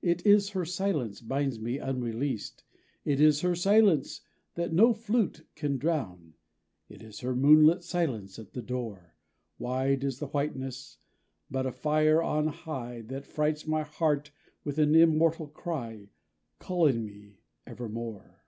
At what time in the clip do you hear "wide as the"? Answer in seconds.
9.58-10.28